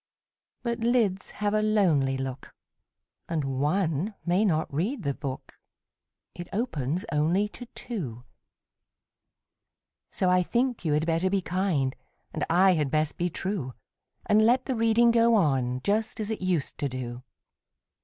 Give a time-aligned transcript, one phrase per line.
[0.63, 2.55] But lids have a lonely look,
[3.29, 5.59] And one may not read the book
[6.33, 8.23] It opens only to two;
[10.11, 11.95] So I think you had better be kind,
[12.33, 13.75] And I had best be true,
[14.25, 17.21] And let the reading go on, Just as it used to do.